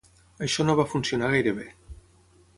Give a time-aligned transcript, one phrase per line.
[0.47, 1.69] Això no va funcionar gaire bé.